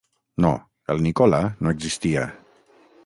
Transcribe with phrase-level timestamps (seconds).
[0.45, 0.51] No,
[0.93, 2.25] el Nicola, no existia.